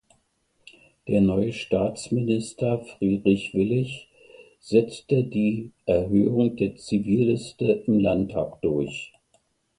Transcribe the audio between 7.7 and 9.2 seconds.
im Landtag durch.